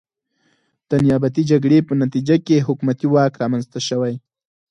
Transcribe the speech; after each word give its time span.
د 0.89 0.91
نیابتي 1.05 1.43
جګړې 1.51 1.79
په 1.87 1.93
نتیجه 2.03 2.35
کې 2.45 2.65
حکومتي 2.67 3.07
واک 3.13 3.33
رامنځته 3.41 3.79
شوی. 3.87 4.13